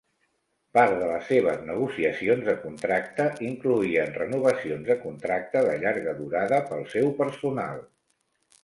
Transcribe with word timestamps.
Part 0.77 0.93
de 1.01 1.09
les 1.09 1.27
seves 1.31 1.59
negociacions 1.67 2.47
de 2.49 2.55
contracte 2.63 3.27
incloïen 3.49 4.17
renovacions 4.19 4.89
de 4.91 4.97
contracte 5.07 5.65
de 5.71 5.79
llarga 5.87 6.19
durada 6.25 6.65
pel 6.73 6.87
seu 6.97 7.15
personal. 7.25 7.89